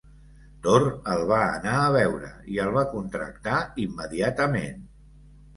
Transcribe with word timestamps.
Torr 0.67 0.85
el 1.15 1.19
va 1.31 1.41
anar 1.57 1.75
a 1.81 1.91
veure 1.95 2.31
i 2.55 2.59
el 2.65 2.71
va 2.79 2.87
contractar 2.97 3.61
immediatament. 3.87 4.85